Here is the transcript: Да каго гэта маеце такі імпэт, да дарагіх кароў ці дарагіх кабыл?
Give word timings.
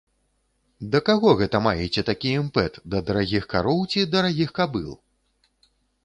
Да 0.93 0.99
каго 1.09 1.33
гэта 1.41 1.57
маеце 1.65 2.01
такі 2.07 2.31
імпэт, 2.37 2.79
да 2.93 3.01
дарагіх 3.09 3.43
кароў 3.53 3.79
ці 3.91 4.07
дарагіх 4.15 4.49
кабыл? 4.61 4.89